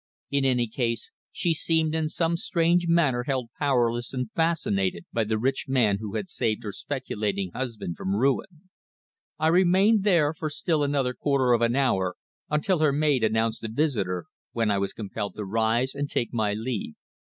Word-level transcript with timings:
In 0.31 0.45
any 0.45 0.65
case, 0.65 1.11
she 1.31 1.53
seemed 1.53 1.93
in 1.93 2.09
some 2.09 2.35
strange 2.35 2.87
manner 2.87 3.25
held 3.25 3.51
powerless 3.59 4.13
and 4.15 4.31
fascinated 4.31 5.05
by 5.13 5.23
the 5.25 5.37
rich 5.37 5.65
man 5.67 5.99
who 5.99 6.15
had 6.15 6.27
saved 6.27 6.63
her 6.63 6.71
speculating 6.71 7.51
husband 7.51 7.97
from 7.97 8.15
ruin. 8.15 8.71
I 9.37 9.49
remained 9.49 10.03
there 10.03 10.33
for 10.33 10.49
still 10.49 10.83
another 10.83 11.13
quarter 11.13 11.53
of 11.53 11.61
an 11.61 11.75
hour 11.75 12.15
until 12.49 12.79
her 12.79 12.91
maid 12.91 13.23
announced 13.23 13.63
a 13.63 13.69
visitor, 13.71 14.25
when 14.53 14.71
I 14.71 14.79
was 14.79 14.91
compelled 14.91 15.35
to 15.35 15.45
rise 15.45 15.93
and 15.93 16.09
take 16.09 16.33
my 16.33 16.53
leave. 16.55 16.95